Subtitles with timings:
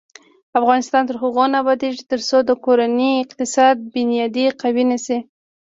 [0.59, 5.17] افغانستان تر هغو نه ابادیږي، ترڅو د کورنۍ اقتصادي بنیادي قوي نشي.